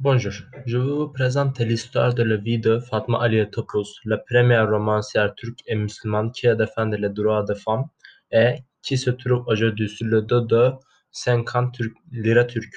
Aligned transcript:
Bonjour, 0.00 0.32
je 0.64 0.78
vous 0.78 1.08
présente 1.08 1.58
l'histoire 1.58 2.14
de 2.14 2.22
la 2.22 2.36
vie 2.36 2.60
de 2.60 2.78
Fatma 2.78 3.18
Ali 3.20 3.44
Topuz, 3.50 3.98
la 4.04 4.16
première 4.16 4.70
romancière 4.70 5.34
turque 5.34 5.58
et 5.66 5.74
musulmane 5.74 6.30
qui 6.30 6.46
a 6.46 6.54
défendu 6.54 6.96
les 6.96 7.08
droits 7.08 7.42
des 7.42 7.56
femmes 7.56 7.86
et 8.30 8.62
qui 8.80 8.96
se 8.96 9.10
trouve 9.10 9.42
aujourd'hui 9.48 9.88
sur 9.88 10.06
le 10.06 10.22
dos 10.22 10.42
de 10.42 10.70
50 11.10 11.72
Turk, 11.74 11.92
lira 12.12 12.44
turques. 12.44 12.76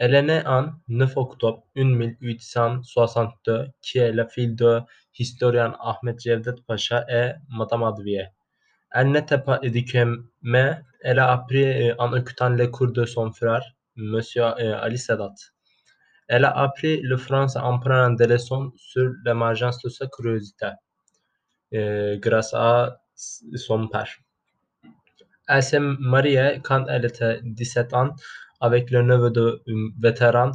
Elle 0.00 0.16
est 0.16 0.22
née 0.22 0.42
en 0.44 0.72
9 0.88 1.16
octobre 1.16 1.62
1862, 1.76 3.68
qui 3.80 3.98
est 3.98 4.10
la 4.10 4.26
fille 4.26 4.52
de 4.56 4.80
l'historien 5.16 5.76
Ahmet 5.80 6.16
Cevdet 6.18 6.60
Pacha 6.66 7.04
et 7.08 7.34
Madame 7.48 7.84
Adviye. 7.84 8.26
Elle 8.90 9.12
n'était 9.12 9.38
pas 9.38 9.60
éduquée, 9.62 10.04
mais 10.42 10.80
elle 11.00 11.20
a 11.20 11.30
appris 11.30 11.92
en 11.92 12.12
écoutant 12.16 12.48
les 12.48 12.68
cours 12.72 12.90
de 12.90 13.04
son 13.04 13.30
frère, 13.30 13.62
Monsieur 13.94 14.42
Ali 14.42 14.98
Sadat. 14.98 15.34
Elle 16.28 16.44
a 16.44 16.50
appris 16.50 17.00
le 17.02 17.16
français 17.16 17.58
en 17.58 17.78
prenant 17.78 18.10
des 18.10 18.26
leçons 18.26 18.72
sur 18.76 19.12
l'émergence 19.24 19.82
de 19.82 19.88
sa 19.88 20.06
curiosité, 20.06 20.70
euh, 21.74 22.16
grâce 22.18 22.54
à 22.54 22.98
son 23.14 23.88
père. 23.88 24.08
Elle 25.48 25.62
s'est 25.62 25.80
mariée 25.80 26.60
quand 26.62 26.86
elle 26.88 27.04
était 27.04 27.40
17 27.42 27.94
ans 27.94 28.10
avec 28.60 28.90
le 28.90 29.02
neveu 29.02 29.30
de 29.30 29.62
vétéran 29.98 30.52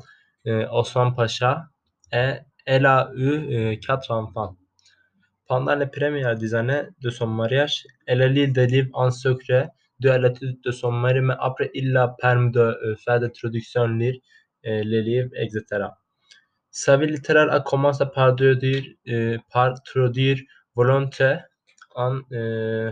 euh, 0.47 0.65
Osman 0.71 1.13
Pacha 1.13 1.65
et 2.11 2.35
elle 2.65 2.85
a 2.85 3.11
eu 3.15 3.31
euh, 3.53 3.75
quatre 3.75 4.11
enfants. 4.11 4.55
Pendant 5.47 5.75
les 5.75 5.87
premières 5.87 6.53
années 6.53 6.83
de 7.01 7.09
son 7.09 7.27
mariage, 7.27 7.85
elle 8.05 8.21
lu 8.33 8.47
des 8.47 8.67
livres 8.67 8.89
en 8.93 9.11
secret 9.11 9.69
de 9.99 10.09
l'étude 10.11 10.59
de 10.61 10.71
son 10.71 10.91
mari, 10.91 11.21
mais 11.21 11.35
après 11.39 11.71
il 11.73 11.95
a 11.97 12.09
permis 12.09 12.51
de 12.51 12.59
euh, 12.59 12.95
faire 12.97 13.19
des 13.19 13.31
traductions, 13.31 13.87
lire 13.87 14.15
les 14.63 15.01
livres, 15.01 15.29
etc. 15.35 15.87
Sa 16.71 16.95
vie 16.97 17.07
littéraire 17.07 17.51
a 17.51 17.59
commencé 17.59 18.05
par 18.13 18.35
traduire, 18.35 18.83
euh, 19.07 19.37
par 19.51 19.81
traduire 19.81 20.37
volonté 20.75 21.37
en 21.95 22.19
euh, 22.31 22.91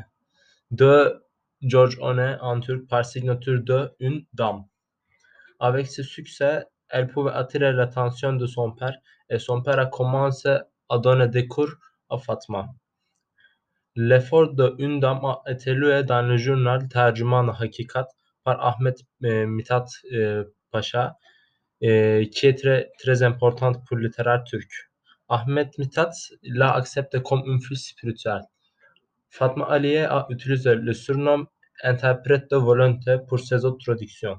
de 0.72 1.22
George 1.62 1.98
Orwell 2.00 2.40
en 2.42 2.60
turc 2.62 2.88
par 2.88 3.06
signature 3.06 3.62
de 3.62 3.92
une 4.00 4.26
dame. 4.34 4.64
Avec 5.60 5.86
ce 5.88 6.02
succès, 6.02 6.66
elle 6.90 7.08
pouvait 7.08 7.32
attirer 7.32 7.72
l'attention 7.74 8.34
de 8.34 8.48
son 8.48 8.72
père 8.72 8.98
et 9.30 9.40
son 9.40 9.62
père 9.62 9.80
a 9.80 9.86
commencé 9.86 10.58
à 10.90 10.98
donner 10.98 11.28
des 11.28 11.48
cours 11.48 11.76
à 12.10 12.18
Fatma. 12.18 12.68
L'effort 13.96 14.54
de 14.54 14.76
une 14.80 15.00
dame 15.00 15.24
a 15.26 15.42
été 15.48 15.74
lu 15.74 16.04
dans 16.04 16.22
le 16.22 16.38
journal 16.38 16.88
Tercüman 16.88 17.50
Hakikat 17.50 18.08
par 18.44 18.58
Ahmet 18.66 18.96
e, 19.24 19.46
Mithat 19.46 19.86
e, 20.12 20.44
Paşa, 20.72 21.16
e, 21.84 22.24
qui 22.26 22.48
est 22.48 22.60
très, 22.62 22.92
très 23.00 23.24
importante 23.24 23.84
pour 23.86 23.98
littéraire 23.98 24.44
turc. 24.44 24.70
Ahmet 25.28 25.70
Mithat 25.78 26.12
l'a 26.44 26.74
accepté 26.74 27.22
comme 27.22 27.44
une 27.46 27.62
fille 27.62 27.78
spirituelle. 27.78 28.44
Fatma 29.30 29.66
Aliye 29.66 30.00
a 30.00 30.26
utilisé 30.30 30.76
le 30.76 30.94
surnom 30.94 31.46
interprète 31.84 32.50
de 32.52 32.58
volonté 32.58 33.18
pour 33.28 33.40
ses 33.40 33.66
autres 33.66 33.84
traductions. 33.84 34.38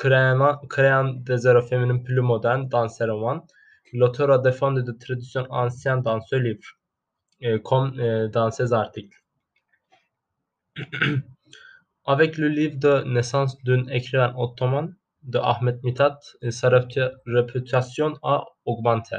créant, 0.00 0.56
créant 0.74 1.08
des 1.28 1.46
héros 1.46 1.66
féminins 1.70 1.98
plus 1.98 2.22
modernes 2.22 2.66
dans 2.68 2.88
ses 2.88 3.04
romans, 3.04 3.46
l'auteur 3.92 4.30
a 4.30 4.38
défendu 4.38 4.82
des 4.82 4.96
traditions 4.96 5.46
anciennes 5.50 6.02
dans 6.02 6.20
ce 6.22 6.36
livre, 6.36 6.68
euh, 7.44 7.58
comme 7.58 7.88
euh, 8.00 8.28
dans 8.28 8.50
ses. 8.50 8.72
Avec 12.06 12.38
le 12.38 12.48
livre 12.48 12.78
de 12.78 13.04
naissance 13.14 13.62
d'un 13.64 13.84
écrivain 13.88 14.32
ottoman 14.36 14.96
de 15.22 15.38
Ahmet 15.38 15.78
Mithat, 15.84 16.18
sa 16.48 16.70
réputation 17.26 18.14
a 18.22 18.46
augmenté. 18.64 19.16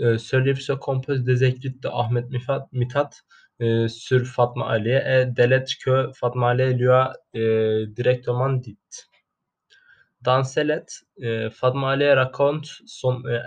Euh, 0.00 0.18
ce 0.18 0.36
livre 0.36 0.60
se 0.60 0.72
compose 0.72 1.22
des 1.22 1.42
écrits 1.42 1.70
de 1.70 1.88
Ahmet 1.88 2.26
Mithat 2.72 3.10
euh, 3.62 3.88
sur 3.88 4.26
Fatma 4.26 4.66
Ali 4.68 4.90
et 4.90 5.24
des 5.24 5.46
lettres 5.46 5.72
que 5.82 6.10
Fatma 6.12 6.50
Ali 6.50 6.74
lui 6.74 6.90
a 6.90 7.14
euh, 7.34 7.86
directement 7.86 8.50
dites. 8.50 9.08
Dans 10.26 10.42
ces 10.42 10.64
lettres, 10.64 11.04
euh, 11.22 11.50
Fatma 11.50 11.92
Ali 11.92 12.10
raconte 12.10 12.66
son 12.84 13.24
euh, 13.26 13.40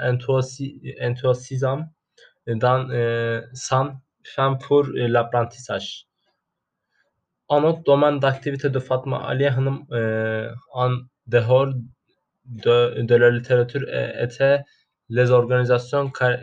enthousiasme 1.02 1.90
dans 2.48 2.90
euh, 2.90 3.42
son 3.54 3.98
fin 4.24 4.54
pour 4.54 4.86
euh, 4.86 5.08
l'apprentissage. 5.10 6.08
Autre 7.50 7.84
domaine 7.84 8.20
d'activité 8.20 8.70
de 8.70 8.80
Fatma 8.80 9.18
Ali 9.28 9.46
Hanım 9.46 9.86
euh, 9.92 10.54
en 10.72 11.00
dehors 11.28 11.74
de, 12.46 13.02
de 13.02 13.16
la 13.16 13.30
littérature 13.30 13.84
était 14.26 14.62
les 15.10 15.32
organisations 15.32 16.10
car, 16.10 16.38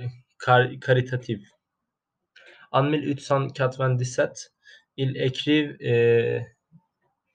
car, 0.45 0.67
caritatives. 0.83 1.49
En 2.73 2.83
1897, 2.83 4.53
il, 4.99 5.17
écrive, 5.17 5.79
euh, 5.81 6.41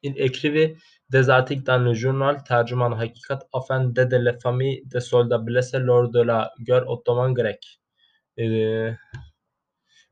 il 0.03 0.13
écrivait 0.21 0.75
des 1.11 1.29
articles 1.29 1.63
dans 1.63 1.77
le 1.77 1.93
journal 1.93 2.41
Tercüman 2.43 2.93
Hakikat 2.93 3.39
afin 3.53 3.81
d'aider 3.85 4.19
les 4.19 4.37
familles 4.39 4.81
des 4.85 5.01
soldats 5.01 5.37
blessés 5.37 5.79
lors 5.79 6.09
de 6.09 6.21
la 6.21 6.51
guerre 6.59 6.87
ottomane 6.89 7.33
grecque 7.33 7.79
euh, 8.39 8.91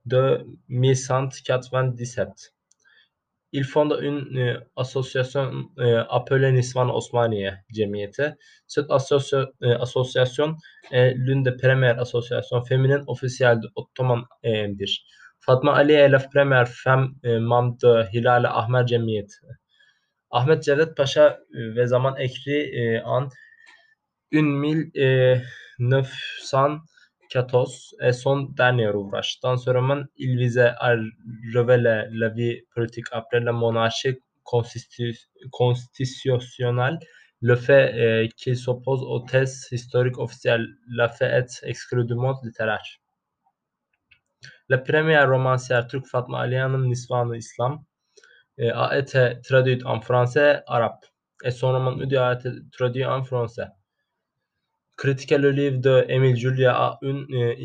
de 0.05 0.45
1197. 0.67 2.53
Il 3.51 3.63
fonde 3.63 3.97
une 4.01 4.37
euh, 4.37 4.59
association 4.75 5.69
euh, 5.79 6.03
appelée 6.09 6.51
Nisvan 6.51 6.89
Osmaniye 6.93 7.51
Cemiyeti. 7.73 8.27
Cette 8.67 8.91
associa 8.91 9.47
euh, 9.63 9.77
association 9.79 10.55
est 10.91 11.13
l'une 11.15 11.43
des 11.43 11.53
premières 11.53 11.99
associations 11.99 12.63
féminines 12.63 13.03
officielles 13.07 13.59
de 13.61 13.69
Ottoman'dir. 13.75 14.89
Fatma 15.39 15.73
Ali 15.73 15.93
est 15.93 16.09
la 16.09 16.19
première 16.19 16.67
femme 16.67 17.15
euh, 17.25 17.39
membre 17.39 17.77
de 17.81 18.05
Hilal 18.13 18.45
Ahmer 18.45 18.83
Cemiyeti. 18.87 19.37
Ahmet 20.31 20.63
Cevdet 20.63 20.97
Paşa 20.97 21.39
e, 21.53 21.75
ve 21.75 21.87
zaman 21.87 22.15
ekri 22.17 22.53
e, 22.53 23.01
an 23.01 23.29
1900 24.31 26.79
14 27.29 27.95
et 28.01 28.11
son 28.11 28.41
dernier 28.57 28.89
ouvrage. 28.89 29.39
Dans 29.43 29.57
ce 29.57 29.69
roman, 29.69 30.03
il 30.17 30.37
visait 30.37 30.73
à 30.79 30.95
révéler 31.53 32.05
la 32.11 32.29
vie 32.29 32.61
politique 32.73 33.05
après 33.11 33.39
la 33.39 33.51
monarchie 33.51 34.17
constitutionnelle. 35.51 36.99
Le 37.41 37.55
fait 37.55 37.93
euh, 37.93 38.27
qu'il 38.35 38.57
s'oppose 38.57 39.03
aux 39.03 39.19
thèses 39.19 39.67
historiques 39.71 40.17
officielles 40.17 40.67
l'a 40.89 41.07
première 44.77 45.29
romancière 45.29 45.87
turque 45.87 46.07
Fatma 46.07 46.39
Aliyan'ın 46.39 46.89
Nisvan-ı 46.89 47.37
İslam 47.37 47.85
euh, 48.59 48.71
a 48.73 48.97
été 48.97 49.33
traduite 49.43 49.85
en 49.85 50.01
français, 50.01 50.61
arabe, 50.67 50.99
et 51.43 51.51
son 51.51 51.71
roman 51.71 51.97
Udi 51.99 52.17
a 52.17 52.33
été 52.33 52.49
traduit 52.71 53.05
en 53.05 53.23
français. 53.23 53.67
Critiquer 54.97 55.37
le 55.37 55.51
livre 55.51 55.77
de 55.77 56.05
Émile 56.09 56.35
Julia 56.35 56.75
a 56.75 56.99
un 57.03 57.23
euh, 57.31 57.55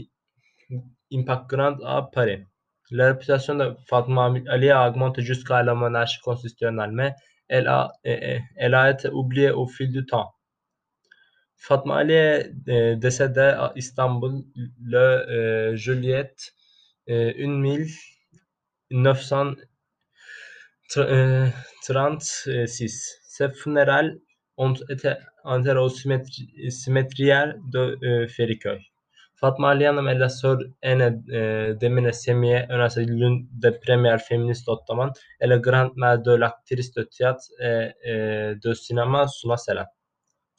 impact 1.12 1.48
grand 1.48 1.76
à 1.84 2.02
Paris. 2.02 2.44
La 2.90 3.08
réputation 3.08 3.54
de 3.54 3.74
Fatma 3.86 4.32
Ali 4.48 4.70
a 4.70 4.88
augmenté 4.88 5.22
jusqu'à 5.22 5.62
la 5.62 5.74
monarchie 5.74 6.20
constitutionnelle, 6.20 6.92
mais 6.92 7.14
elle 7.48 7.66
a, 7.66 7.92
elle 8.04 8.74
a 8.74 8.90
été 8.90 9.08
oubliée 9.08 9.50
au 9.50 9.66
fil 9.66 9.90
du 9.90 10.04
temps. 10.06 10.32
Fatma 11.56 11.96
Ali 11.96 12.50
décédée 12.96 13.40
à 13.40 13.72
Istanbul 13.74 14.44
le 14.82 14.98
euh, 14.98 15.76
juillet 15.76 16.34
euh, 17.08 17.32
1936. 17.38 19.73
Ont 24.56 24.74
été 24.88 25.14
enterrées 25.42 25.78
au 25.78 25.88
cimetière 25.88 27.54
de 27.72 27.98
euh, 28.04 28.28
Feriköy. 28.28 28.78
Fatma 29.34 29.70
Ali 29.70 29.84
Hanım 29.84 30.06
est 30.08 30.14
la 30.14 30.28
sœur 30.28 30.58
aînée 30.80 31.10
euh, 31.32 31.74
d'Emine 31.74 32.12
Semiye, 32.12 32.64
l'une 32.98 33.48
des 33.50 33.72
premières 33.72 34.20
féministes 34.20 34.68
ottomane, 34.68 35.10
et 35.40 35.48
la 35.48 35.58
grand-mère 35.58 36.20
de 36.20 36.32
l'actrice 36.32 36.92
de 36.92 37.02
théâtre 37.02 37.44
et 37.58 37.90
euh, 38.06 38.54
de 38.62 38.72
cinéma 38.74 39.26
Suna 39.26 39.56
Selen. 39.56 39.86